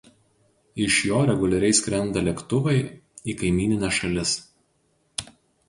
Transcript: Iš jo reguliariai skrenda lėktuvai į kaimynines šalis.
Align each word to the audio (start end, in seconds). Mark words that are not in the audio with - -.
Iš 0.85 0.95
jo 1.09 1.19
reguliariai 1.31 1.75
skrenda 1.81 2.25
lėktuvai 2.29 2.75
į 3.35 3.39
kaimynines 3.45 4.01
šalis. 4.01 4.35